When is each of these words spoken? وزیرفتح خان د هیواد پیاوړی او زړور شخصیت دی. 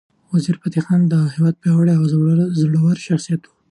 وزیرفتح 0.33 0.81
خان 0.85 1.01
د 1.07 1.13
هیواد 1.33 1.55
پیاوړی 1.61 1.93
او 1.99 2.03
زړور 2.63 2.95
شخصیت 3.07 3.39
دی. 3.43 3.51